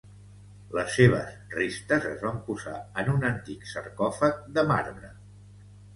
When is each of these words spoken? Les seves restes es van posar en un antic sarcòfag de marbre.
Les 0.77 0.95
seves 0.99 1.35
restes 1.57 2.07
es 2.13 2.25
van 2.29 2.41
posar 2.49 2.75
en 3.03 3.13
un 3.17 3.27
antic 3.31 3.69
sarcòfag 3.75 4.41
de 4.57 4.65
marbre. 4.73 5.13